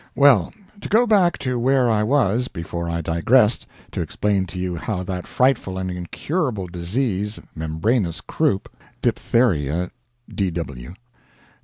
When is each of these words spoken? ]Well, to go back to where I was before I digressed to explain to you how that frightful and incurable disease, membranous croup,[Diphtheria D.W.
]Well, 0.25 0.51
to 0.81 0.89
go 0.89 1.05
back 1.05 1.37
to 1.45 1.59
where 1.59 1.87
I 1.87 2.01
was 2.01 2.47
before 2.47 2.89
I 2.89 3.01
digressed 3.01 3.67
to 3.91 4.01
explain 4.01 4.47
to 4.47 4.57
you 4.57 4.75
how 4.75 5.03
that 5.03 5.27
frightful 5.27 5.77
and 5.77 5.91
incurable 5.91 6.65
disease, 6.67 7.39
membranous 7.53 8.19
croup,[Diphtheria 8.19 9.91
D.W. 10.27 10.95